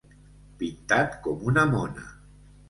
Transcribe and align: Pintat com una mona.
Pintat 0.61 1.13
com 1.27 1.45
una 1.53 1.67
mona. 1.75 2.09